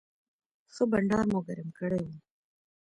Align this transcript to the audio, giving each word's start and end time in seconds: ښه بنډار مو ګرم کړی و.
ښه 0.73 0.83
بنډار 0.91 1.25
مو 1.31 1.39
ګرم 1.47 1.69
کړی 1.79 2.01
و. 2.07 2.11